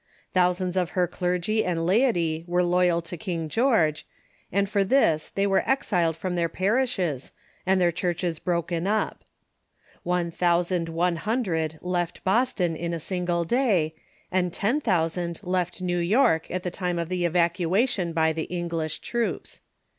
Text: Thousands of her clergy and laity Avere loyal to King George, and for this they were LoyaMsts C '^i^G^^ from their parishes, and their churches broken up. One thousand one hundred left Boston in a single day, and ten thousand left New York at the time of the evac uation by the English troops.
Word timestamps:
Thousands 0.33 0.75
of 0.77 0.89
her 0.97 1.05
clergy 1.07 1.63
and 1.63 1.85
laity 1.85 2.43
Avere 2.49 2.67
loyal 2.67 3.01
to 3.03 3.15
King 3.17 3.47
George, 3.47 4.07
and 4.51 4.67
for 4.67 4.83
this 4.83 5.29
they 5.29 5.45
were 5.45 5.61
LoyaMsts 5.61 5.83
C 5.83 5.95
'^i^G^^ 5.95 6.15
from 6.15 6.33
their 6.35 6.49
parishes, 6.49 7.31
and 7.67 7.79
their 7.79 7.91
churches 7.91 8.39
broken 8.39 8.87
up. 8.87 9.23
One 10.01 10.31
thousand 10.31 10.89
one 10.89 11.17
hundred 11.17 11.77
left 11.83 12.23
Boston 12.23 12.75
in 12.75 12.95
a 12.95 12.99
single 12.99 13.45
day, 13.45 13.93
and 14.31 14.51
ten 14.51 14.81
thousand 14.81 15.39
left 15.43 15.83
New 15.83 15.99
York 15.99 16.49
at 16.49 16.63
the 16.63 16.71
time 16.71 16.97
of 16.97 17.07
the 17.07 17.21
evac 17.23 17.57
uation 17.63 18.11
by 18.11 18.33
the 18.33 18.45
English 18.45 19.01
troops. 19.01 19.61